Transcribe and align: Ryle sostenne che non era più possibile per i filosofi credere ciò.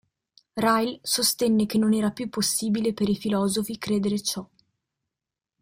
Ryle 0.55 0.97
sostenne 1.03 1.67
che 1.67 1.77
non 1.77 1.93
era 1.93 2.09
più 2.09 2.27
possibile 2.27 2.91
per 2.91 3.07
i 3.07 3.15
filosofi 3.15 3.77
credere 3.77 4.19
ciò. 4.19 4.43